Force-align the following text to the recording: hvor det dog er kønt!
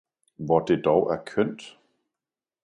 hvor 0.37 0.59
det 0.59 0.85
dog 0.85 1.11
er 1.13 1.23
kønt! 1.25 1.77